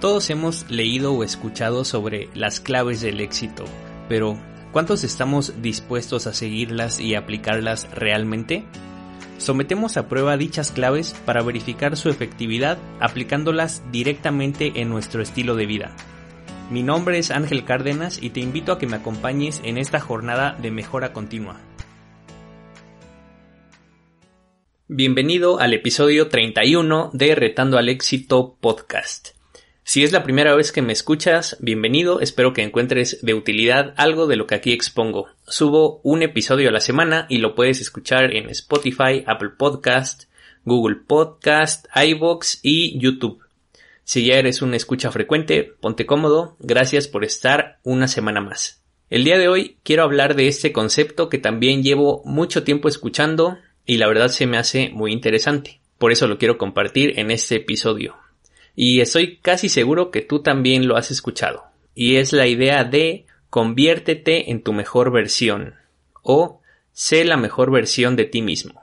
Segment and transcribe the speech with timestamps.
[0.00, 3.64] Todos hemos leído o escuchado sobre las claves del éxito,
[4.08, 4.38] pero
[4.70, 8.64] ¿cuántos estamos dispuestos a seguirlas y aplicarlas realmente?
[9.38, 15.66] Sometemos a prueba dichas claves para verificar su efectividad aplicándolas directamente en nuestro estilo de
[15.66, 15.96] vida.
[16.70, 20.56] Mi nombre es Ángel Cárdenas y te invito a que me acompañes en esta jornada
[20.62, 21.60] de mejora continua.
[24.86, 29.37] Bienvenido al episodio 31 de Retando al Éxito Podcast.
[29.88, 34.26] Si es la primera vez que me escuchas, bienvenido, espero que encuentres de utilidad algo
[34.26, 35.28] de lo que aquí expongo.
[35.46, 40.24] Subo un episodio a la semana y lo puedes escuchar en Spotify, Apple Podcast,
[40.66, 43.42] Google Podcast, iVoox y YouTube.
[44.04, 48.82] Si ya eres un escucha frecuente, ponte cómodo, gracias por estar una semana más.
[49.08, 53.56] El día de hoy quiero hablar de este concepto que también llevo mucho tiempo escuchando
[53.86, 55.80] y la verdad se me hace muy interesante.
[55.96, 58.16] Por eso lo quiero compartir en este episodio
[58.80, 61.64] y estoy casi seguro que tú también lo has escuchado.
[61.96, 65.74] Y es la idea de conviértete en tu mejor versión
[66.22, 66.60] o
[66.92, 68.80] sé la mejor versión de ti mismo.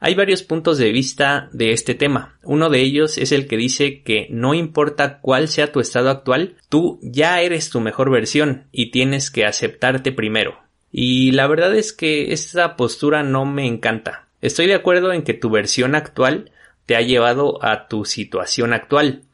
[0.00, 2.38] Hay varios puntos de vista de este tema.
[2.42, 6.56] Uno de ellos es el que dice que no importa cuál sea tu estado actual,
[6.70, 10.58] tú ya eres tu mejor versión y tienes que aceptarte primero.
[10.90, 14.26] Y la verdad es que esta postura no me encanta.
[14.40, 16.50] Estoy de acuerdo en que tu versión actual
[16.88, 19.24] te ha llevado a tu situación actual.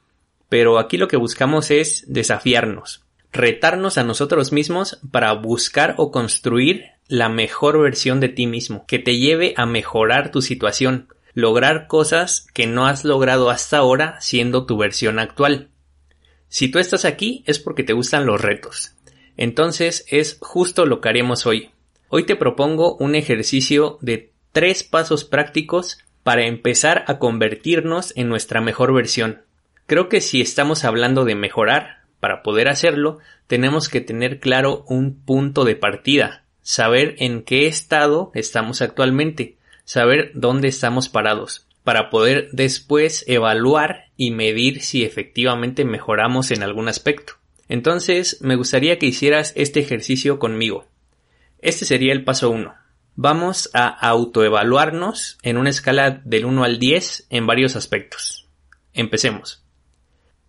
[0.48, 6.86] Pero aquí lo que buscamos es desafiarnos, retarnos a nosotros mismos para buscar o construir
[7.06, 12.48] la mejor versión de ti mismo, que te lleve a mejorar tu situación, lograr cosas
[12.52, 15.68] que no has logrado hasta ahora siendo tu versión actual.
[16.48, 18.96] Si tú estás aquí es porque te gustan los retos.
[19.36, 21.70] Entonces es justo lo que haremos hoy.
[22.08, 28.60] Hoy te propongo un ejercicio de tres pasos prácticos para empezar a convertirnos en nuestra
[28.60, 29.42] mejor versión.
[29.86, 35.14] Creo que si estamos hablando de mejorar, para poder hacerlo, tenemos que tener claro un
[35.14, 42.48] punto de partida, saber en qué estado estamos actualmente, saber dónde estamos parados, para poder
[42.52, 47.34] después evaluar y medir si efectivamente mejoramos en algún aspecto.
[47.68, 50.86] Entonces, me gustaría que hicieras este ejercicio conmigo.
[51.58, 52.83] Este sería el paso 1
[53.16, 58.48] vamos a autoevaluarnos en una escala del 1 al 10 en varios aspectos.
[58.92, 59.64] Empecemos.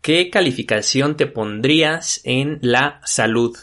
[0.01, 3.57] ¿Qué calificación te pondrías en la salud?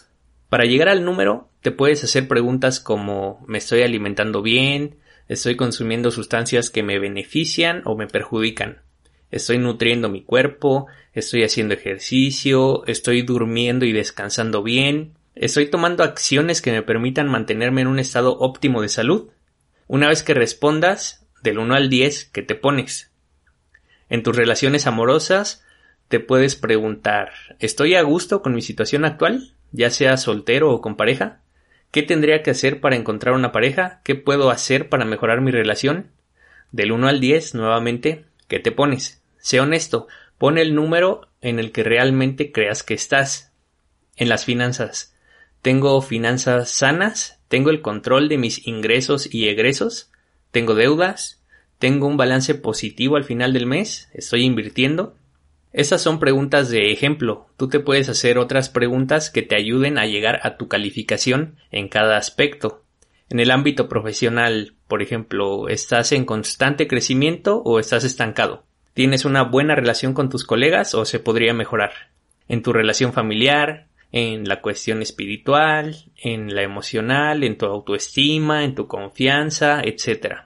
[0.48, 4.96] Para llegar al número, te puedes hacer preguntas como ¿me estoy alimentando bien?
[5.28, 8.82] ¿Estoy consumiendo sustancias que me benefician o me perjudican?
[9.30, 10.88] ¿Estoy nutriendo mi cuerpo?
[11.14, 12.84] ¿Estoy haciendo ejercicio?
[12.86, 15.14] ¿Estoy durmiendo y descansando bien?
[15.34, 19.30] ¿Estoy tomando acciones que me permitan mantenerme en un estado óptimo de salud?
[19.86, 23.10] Una vez que respondas, del 1 al 10, ¿qué te pones?
[24.10, 25.64] En tus relaciones amorosas,
[26.08, 29.54] te puedes preguntar, ¿estoy a gusto con mi situación actual?
[29.70, 31.40] Ya sea soltero o con pareja.
[31.90, 34.02] ¿Qué tendría que hacer para encontrar una pareja?
[34.04, 36.10] ¿Qué puedo hacer para mejorar mi relación?
[36.72, 39.22] Del 1 al 10, nuevamente, ¿qué te pones?
[39.38, 43.52] Sé honesto, pon el número en el que realmente creas que estás.
[44.16, 45.12] En las finanzas,
[45.62, 50.10] tengo finanzas sanas, tengo el control de mis ingresos y egresos,
[50.50, 51.40] tengo deudas,
[51.78, 55.14] tengo un balance positivo al final del mes, estoy invirtiendo.
[55.72, 57.46] Esas son preguntas de ejemplo.
[57.56, 61.88] Tú te puedes hacer otras preguntas que te ayuden a llegar a tu calificación en
[61.88, 62.82] cada aspecto.
[63.30, 68.64] En el ámbito profesional, por ejemplo, ¿estás en constante crecimiento o estás estancado?
[68.94, 71.92] ¿Tienes una buena relación con tus colegas o se podría mejorar?
[72.48, 78.74] En tu relación familiar, en la cuestión espiritual, en la emocional, en tu autoestima, en
[78.74, 80.42] tu confianza, etc.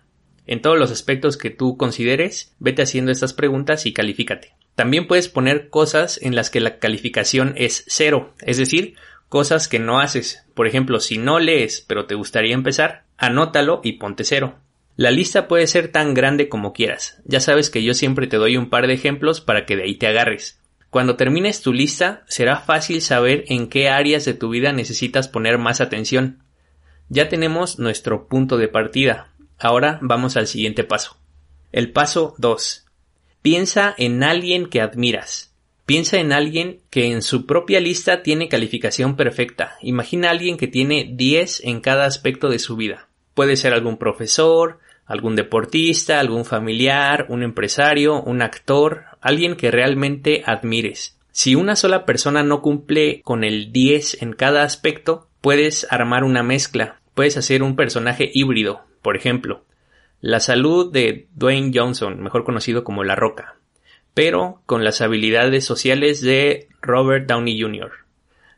[0.46, 4.54] En todos los aspectos que tú consideres, vete haciendo estas preguntas y califícate.
[4.76, 8.94] También puedes poner cosas en las que la calificación es cero, es decir,
[9.28, 10.44] cosas que no haces.
[10.54, 14.58] Por ejemplo, si no lees pero te gustaría empezar, anótalo y ponte cero.
[14.96, 17.20] La lista puede ser tan grande como quieras.
[17.24, 19.96] Ya sabes que yo siempre te doy un par de ejemplos para que de ahí
[19.96, 20.60] te agarres.
[20.90, 25.58] Cuando termines tu lista, será fácil saber en qué áreas de tu vida necesitas poner
[25.58, 26.42] más atención.
[27.08, 29.32] Ya tenemos nuestro punto de partida.
[29.58, 31.18] Ahora vamos al siguiente paso.
[31.72, 32.86] El paso 2.
[33.42, 35.54] Piensa en alguien que admiras.
[35.86, 39.76] Piensa en alguien que en su propia lista tiene calificación perfecta.
[39.82, 43.08] Imagina a alguien que tiene 10 en cada aspecto de su vida.
[43.34, 50.42] Puede ser algún profesor, algún deportista, algún familiar, un empresario, un actor, alguien que realmente
[50.44, 51.18] admires.
[51.30, 56.42] Si una sola persona no cumple con el 10 en cada aspecto, puedes armar una
[56.42, 57.00] mezcla.
[57.14, 59.64] Puedes hacer un personaje híbrido, por ejemplo,
[60.20, 63.56] la salud de Dwayne Johnson, mejor conocido como La Roca
[64.16, 67.92] pero con las habilidades sociales de Robert Downey Jr.,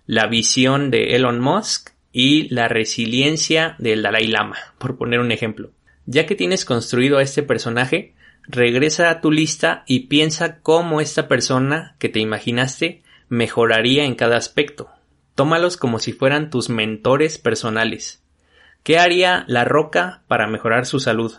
[0.07, 5.73] la visión de Elon Musk y la resiliencia del Dalai Lama, por poner un ejemplo.
[6.11, 8.15] Ya que tienes construido a este personaje,
[8.45, 14.39] regresa a tu lista y piensa cómo esta persona que te imaginaste mejoraría en cada
[14.39, 14.89] aspecto.
[15.35, 18.25] Tómalos como si fueran tus mentores personales.
[18.85, 21.35] ¿Qué haría la roca para mejorar su salud?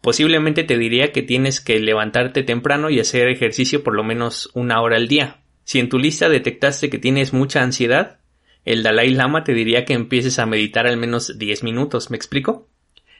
[0.00, 4.82] Posiblemente te diría que tienes que levantarte temprano y hacer ejercicio por lo menos una
[4.82, 5.42] hora al día.
[5.62, 8.18] Si en tu lista detectaste que tienes mucha ansiedad,
[8.64, 12.68] el Dalai Lama te diría que empieces a meditar al menos 10 minutos, ¿me explico?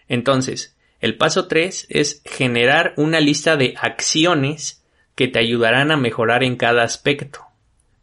[0.09, 4.83] Entonces, el paso 3 es generar una lista de acciones
[5.15, 7.41] que te ayudarán a mejorar en cada aspecto.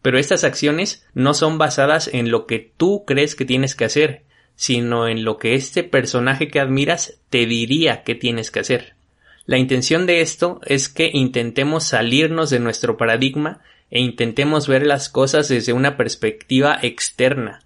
[0.02, 4.24] Pero estas acciones no son basadas en lo que tú crees que tienes que hacer,
[4.56, 8.96] sino en lo que este personaje que admiras te diría que tienes que hacer.
[9.46, 13.62] La intención de esto es que intentemos salirnos de nuestro paradigma
[13.92, 17.65] e intentemos ver las cosas desde una perspectiva externa,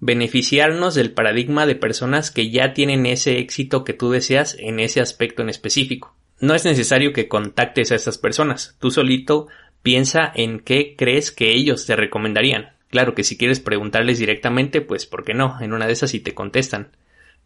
[0.00, 5.00] beneficiarnos del paradigma de personas que ya tienen ese éxito que tú deseas en ese
[5.00, 6.16] aspecto en específico.
[6.40, 9.48] No es necesario que contactes a estas personas, tú solito
[9.82, 12.70] piensa en qué crees que ellos te recomendarían.
[12.88, 15.60] Claro que si quieres preguntarles directamente, pues ¿por qué no?
[15.60, 16.96] En una de esas sí te contestan.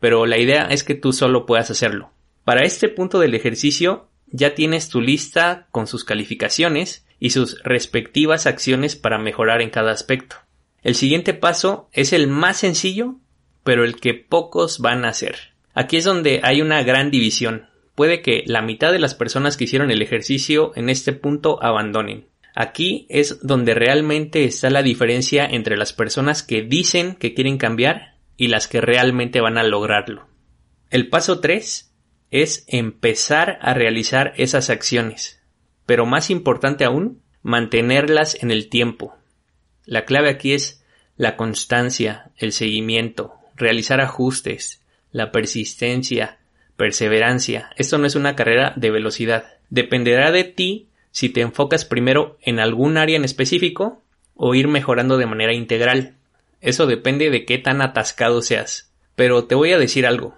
[0.00, 2.12] Pero la idea es que tú solo puedas hacerlo.
[2.44, 8.46] Para este punto del ejercicio ya tienes tu lista con sus calificaciones y sus respectivas
[8.46, 10.36] acciones para mejorar en cada aspecto.
[10.84, 13.16] El siguiente paso es el más sencillo,
[13.64, 15.54] pero el que pocos van a hacer.
[15.72, 17.69] Aquí es donde hay una gran división.
[17.94, 22.28] Puede que la mitad de las personas que hicieron el ejercicio en este punto abandonen.
[22.54, 28.16] Aquí es donde realmente está la diferencia entre las personas que dicen que quieren cambiar
[28.36, 30.28] y las que realmente van a lograrlo.
[30.90, 31.92] El paso 3
[32.31, 35.42] es empezar a realizar esas acciones,
[35.86, 39.16] pero más importante aún, mantenerlas en el tiempo.
[39.86, 40.82] La clave aquí es
[41.16, 44.82] la constancia, el seguimiento, realizar ajustes,
[45.12, 46.38] la persistencia,
[46.76, 47.70] perseverancia.
[47.76, 49.44] Esto no es una carrera de velocidad.
[49.70, 54.02] Dependerá de ti si te enfocas primero en algún área en específico
[54.34, 56.14] o ir mejorando de manera integral.
[56.60, 58.90] Eso depende de qué tan atascado seas.
[59.14, 60.36] Pero te voy a decir algo.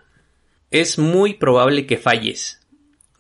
[0.71, 2.61] Es muy probable que falles.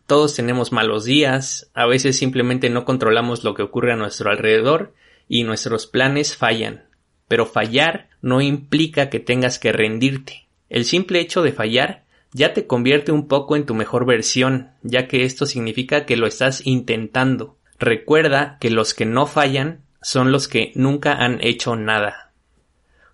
[0.06, 4.92] Todos tenemos malos días, a veces simplemente no controlamos lo que ocurre a nuestro alrededor
[5.28, 6.84] y nuestros planes fallan.
[7.28, 10.46] Pero fallar no implica que tengas que rendirte.
[10.68, 15.08] El simple hecho de fallar ya te convierte un poco en tu mejor versión, ya
[15.08, 17.56] que esto significa que lo estás intentando.
[17.78, 22.32] Recuerda que los que no fallan son los que nunca han hecho nada.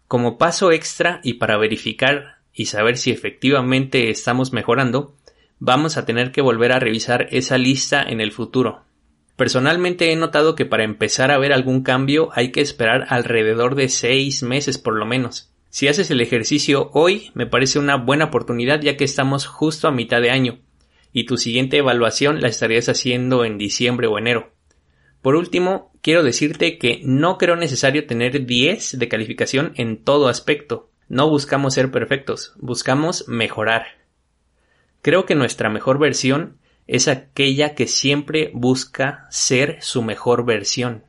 [0.08, 5.16] Como paso extra y para verificar y saber si efectivamente estamos mejorando,
[5.58, 8.82] vamos a tener que volver a revisar esa lista en el futuro.
[9.36, 13.88] Personalmente he notado que para empezar a ver algún cambio hay que esperar alrededor de
[13.88, 15.52] seis meses por lo menos.
[15.70, 19.92] Si haces el ejercicio hoy, me parece una buena oportunidad ya que estamos justo a
[19.92, 20.60] mitad de año,
[21.14, 24.52] y tu siguiente evaluación la estarías haciendo en diciembre o enero.
[25.22, 30.90] Por último, quiero decirte que no creo necesario tener 10 de calificación en todo aspecto.
[31.08, 33.86] No buscamos ser perfectos, buscamos mejorar.
[35.00, 41.04] Creo que nuestra mejor versión es aquella que siempre busca ser su mejor versión.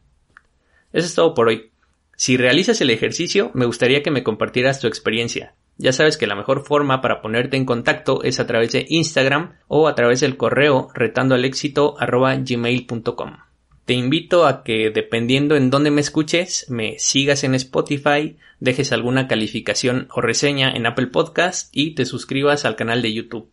[0.92, 1.72] Eso es todo por hoy.
[2.16, 5.56] Si realizas el ejercicio, me gustaría que me compartieras tu experiencia.
[5.78, 9.56] Ya sabes que la mejor forma para ponerte en contacto es a través de Instagram
[9.68, 13.38] o a través del correo retandoalexito@gmail.com.
[13.86, 19.28] Te invito a que, dependiendo en dónde me escuches, me sigas en Spotify, dejes alguna
[19.28, 23.50] calificación o reseña en Apple Podcast y te suscribas al canal de YouTube.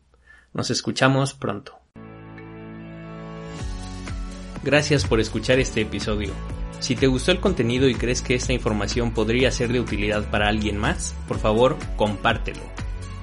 [0.52, 1.79] Nos escuchamos pronto.
[4.62, 6.34] Gracias por escuchar este episodio.
[6.80, 10.48] Si te gustó el contenido y crees que esta información podría ser de utilidad para
[10.48, 12.60] alguien más, por favor, compártelo.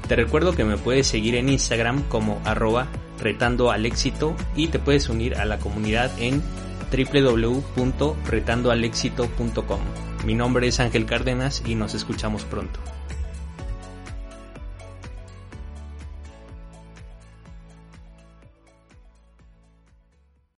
[0.08, 2.88] Te recuerdo que me puedes seguir en Instagram como arroba
[3.20, 6.41] retando al éxito y te puedes unir a la comunidad en
[6.91, 9.79] www.retandoalexito.com.
[10.25, 12.79] Mi nombre es Ángel Cárdenas y nos escuchamos pronto.